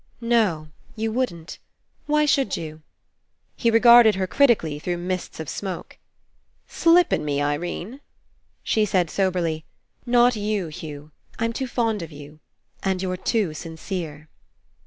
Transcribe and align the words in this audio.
"No, 0.19 0.69
you 0.95 1.11
wouldn't. 1.11 1.59
Why 2.07 2.25
should 2.25 2.57
you?" 2.57 2.81
He 3.55 3.69
regarded 3.69 4.15
her 4.15 4.25
critically 4.25 4.79
through 4.79 4.97
mists 4.97 5.39
of 5.39 5.47
smoke. 5.47 5.99
"Slippln' 6.67 7.23
me, 7.23 7.39
Irene?" 7.39 8.01
She 8.63 8.83
said 8.83 9.11
soberly: 9.11 9.63
"Not 10.07 10.35
you, 10.35 10.69
Hugh. 10.69 11.11
I'm 11.37 11.53
too 11.53 11.67
fond 11.67 12.01
of 12.01 12.11
you. 12.11 12.39
And 12.81 12.99
you're 12.99 13.15
too 13.15 13.53
sincere." 13.53 14.27